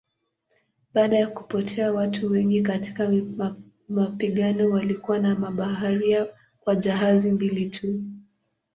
[0.93, 3.09] Baada ya kupotea watu wengi katika
[3.89, 6.27] mapigano walikuwa na mabaharia
[6.59, 7.99] kwa jahazi mbili tu.